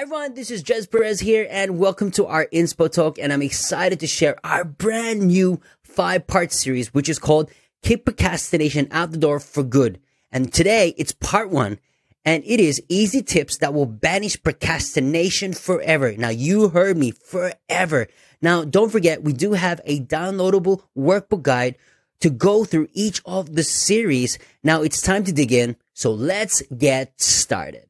[0.00, 4.00] everyone, this is Jez Perez here and welcome to our Inspo Talk and I'm excited
[4.00, 7.50] to share our brand new five part series which is called
[7.82, 10.00] Kick Procrastination Out the Door for Good.
[10.32, 11.78] And today it's part one
[12.24, 16.14] and it is easy tips that will banish procrastination forever.
[16.16, 18.06] Now you heard me forever.
[18.40, 21.76] Now don't forget we do have a downloadable workbook guide
[22.20, 24.38] to go through each of the series.
[24.64, 25.76] Now it's time to dig in.
[25.92, 27.84] So let's get started.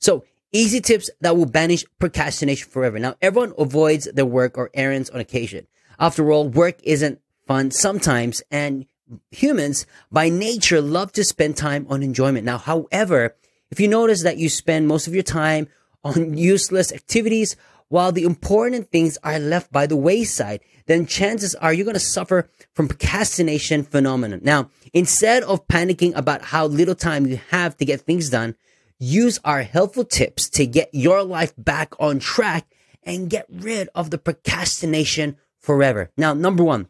[0.00, 0.24] So
[0.54, 3.00] Easy tips that will banish procrastination forever.
[3.00, 5.66] Now, everyone avoids their work or errands on occasion.
[5.98, 8.86] After all, work isn't fun sometimes and
[9.32, 12.44] humans by nature love to spend time on enjoyment.
[12.44, 13.34] Now, however,
[13.72, 15.66] if you notice that you spend most of your time
[16.04, 17.56] on useless activities
[17.88, 22.00] while the important things are left by the wayside, then chances are you're going to
[22.00, 24.38] suffer from procrastination phenomenon.
[24.44, 28.54] Now, instead of panicking about how little time you have to get things done,
[28.98, 32.66] use our helpful tips to get your life back on track
[33.02, 36.10] and get rid of the procrastination forever.
[36.16, 36.88] Now, number one,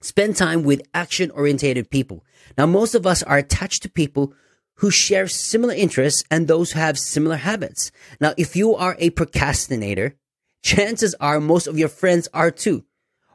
[0.00, 2.24] spend time with action oriented people.
[2.56, 4.34] Now, most of us are attached to people
[4.76, 7.92] who share similar interests and those who have similar habits.
[8.20, 10.16] Now, if you are a procrastinator,
[10.62, 12.84] chances are most of your friends are too.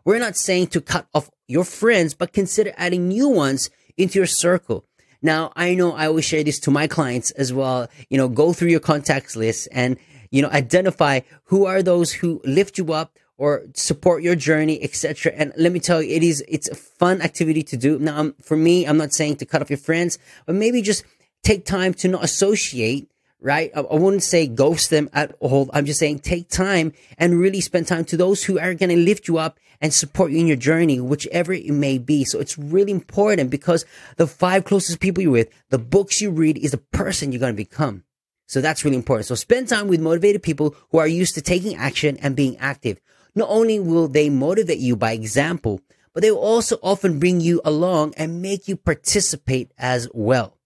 [0.04, 4.28] We're not saying to cut off your friends, but consider adding new ones into your
[4.28, 4.86] circle.
[5.22, 7.88] Now, I know I always share this to my clients as well.
[8.10, 9.98] You know, go through your contacts list and,
[10.32, 15.32] you know, identify who are those who lift you up or support your journey, etc.
[15.36, 18.00] And let me tell you, it is, it's a fun activity to do.
[18.00, 21.04] Now, for me, I'm not saying to cut off your friends, but maybe just
[21.44, 23.10] take time to not associate
[23.40, 23.72] right?
[23.76, 25.70] I, wouldn't say ghost them at all.
[25.74, 28.98] I'm just saying take time and really spend time to those who are going to
[28.98, 32.24] lift you up and support you in your journey, whichever it may be.
[32.24, 36.58] So it's really important because the five closest people you're with, the books you read
[36.58, 38.04] is the person you're going to become.
[38.48, 39.28] So that's really important.
[39.28, 43.00] So spend time with motivated people who are used to taking action and being active.
[43.36, 45.82] Not only will they motivate you by example,
[46.14, 50.58] but they will also often bring you along and make you participate as well.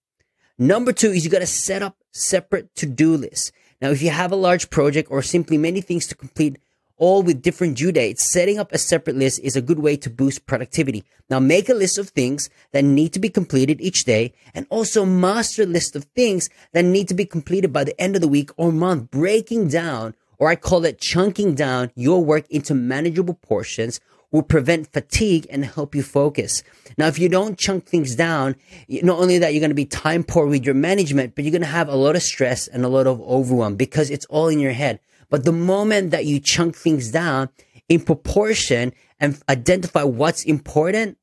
[0.58, 3.52] Number two is you got to set up separate to-do lists.
[3.80, 6.58] Now, if you have a large project or simply many things to complete,
[6.96, 10.08] all with different due dates, setting up a separate list is a good way to
[10.08, 11.02] boost productivity.
[11.28, 15.04] Now, make a list of things that need to be completed each day and also
[15.04, 18.50] master list of things that need to be completed by the end of the week
[18.56, 24.00] or month, breaking down, or I call it chunking down your work into manageable portions
[24.32, 26.64] will prevent fatigue and help you focus.
[26.98, 28.56] Now, if you don't chunk things down,
[28.88, 31.62] not only that you're going to be time poor with your management, but you're going
[31.62, 34.58] to have a lot of stress and a lot of overwhelm because it's all in
[34.58, 34.98] your head.
[35.30, 37.48] But the moment that you chunk things down
[37.88, 41.18] in proportion and identify what's important,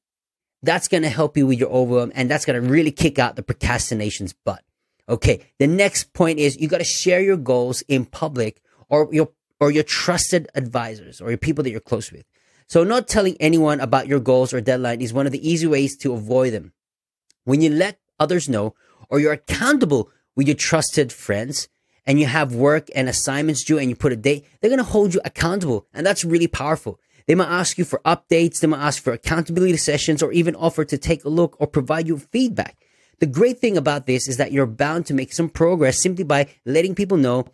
[0.64, 3.36] that's going to help you with your overwhelm and that's going to really kick out
[3.36, 4.64] the procrastination's butt.
[5.10, 5.42] Okay.
[5.58, 9.30] The next point is you got to share your goals in public or your,
[9.60, 12.26] or your trusted advisors or your people that you're close with.
[12.68, 15.98] So not telling anyone about your goals or deadline is one of the easy ways
[15.98, 16.74] to avoid them.
[17.44, 18.76] When you let others know
[19.10, 21.68] or you're accountable with your trusted friends
[22.06, 24.84] and you have work and assignments due and you put a date, they're going to
[24.84, 25.88] hold you accountable.
[25.94, 27.00] And that's really powerful.
[27.26, 28.60] They might ask you for updates.
[28.60, 32.08] They might ask for accountability sessions or even offer to take a look or provide
[32.08, 32.78] you feedback.
[33.20, 36.48] The great thing about this is that you're bound to make some progress simply by
[36.66, 37.46] letting people know,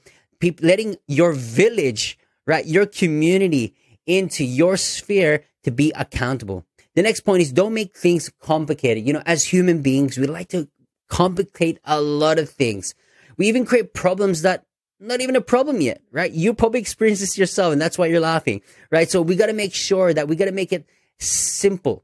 [0.61, 2.65] letting your village, right?
[2.65, 3.75] Your community
[4.05, 6.65] into your sphere to be accountable.
[6.95, 9.05] The next point is don't make things complicated.
[9.05, 10.69] You know, as human beings, we like to
[11.09, 12.95] complicate a lot of things.
[13.37, 14.65] We even create problems that
[14.99, 16.31] not even a problem yet, right?
[16.31, 19.09] You probably experienced this yourself and that's why you're laughing, right?
[19.09, 20.85] So we got to make sure that we got to make it
[21.19, 22.03] simple.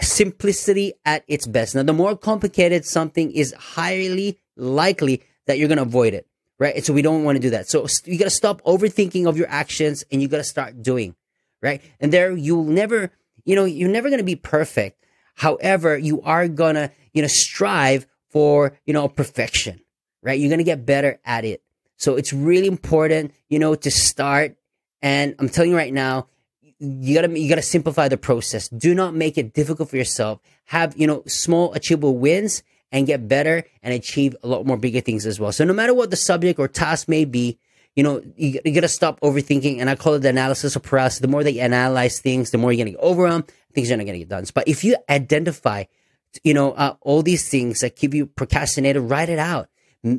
[0.00, 1.74] Simplicity at its best.
[1.74, 6.26] Now, the more complicated something is highly likely that you're going to avoid it,
[6.58, 6.74] right?
[6.74, 7.68] And so we don't want to do that.
[7.68, 11.14] So you got to stop overthinking of your actions and you got to start doing
[11.62, 11.82] right?
[12.00, 13.10] And there you'll never,
[13.44, 15.04] you know, you're never going to be perfect.
[15.34, 19.80] However, you are going to, you know, strive for, you know, perfection,
[20.22, 20.38] right?
[20.38, 21.62] You're going to get better at it.
[21.96, 24.56] So it's really important, you know, to start.
[25.02, 26.28] And I'm telling you right now,
[26.78, 28.68] you gotta, you gotta simplify the process.
[28.68, 30.40] Do not make it difficult for yourself.
[30.66, 32.62] Have, you know, small achievable wins
[32.96, 35.52] and get better and achieve a lot more bigger things as well.
[35.52, 37.58] So no matter what the subject or task may be,
[37.94, 39.80] you know, you, you got to stop overthinking.
[39.80, 41.20] And I call it the analysis of paralysis.
[41.20, 43.52] The more that you analyze things, the more you're to get over overwhelmed.
[43.74, 44.46] Things are not to get done.
[44.54, 45.84] But if you identify,
[46.42, 49.68] you know, uh, all these things that keep you procrastinated, write it out.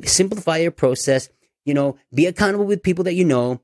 [0.04, 1.28] Simplify your process.
[1.64, 3.60] You know, be accountable with people that you know.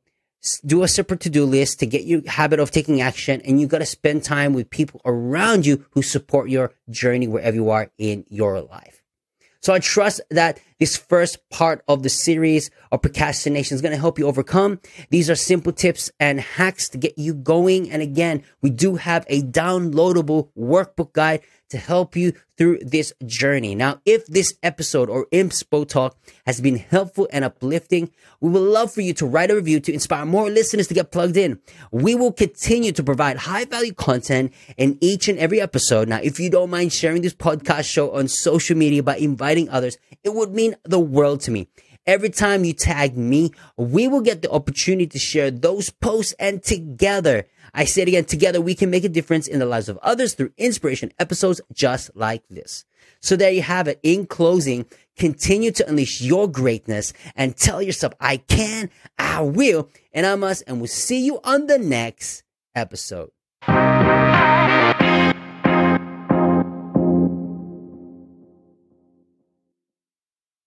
[0.66, 3.40] Do a separate to-do list to get your habit of taking action.
[3.42, 7.56] And you got to spend time with people around you who support your journey wherever
[7.56, 9.03] you are in your life.
[9.64, 13.98] So I trust that this first part of the series of procrastination is going to
[13.98, 14.78] help you overcome.
[15.08, 17.90] These are simple tips and hacks to get you going.
[17.90, 21.40] And again, we do have a downloadable workbook guide
[21.70, 23.74] to help you through this journey.
[23.74, 26.16] Now, if this episode or Inspo Talk
[26.46, 29.92] has been helpful and uplifting, we would love for you to write a review to
[29.92, 31.60] inspire more listeners to get plugged in.
[31.90, 36.08] We will continue to provide high value content in each and every episode.
[36.08, 39.98] Now, if you don't mind sharing this podcast show on social media by inviting others,
[40.22, 41.68] it would mean the world to me.
[42.06, 46.62] Every time you tag me, we will get the opportunity to share those posts and
[46.62, 47.46] together
[47.76, 50.34] I say it again, together we can make a difference in the lives of others
[50.34, 52.84] through inspiration episodes just like this.
[53.20, 53.98] So there you have it.
[54.04, 54.86] In closing,
[55.18, 60.62] continue to unleash your greatness and tell yourself, I can, I will, and I must,
[60.68, 62.44] and we'll see you on the next
[62.76, 63.30] episode.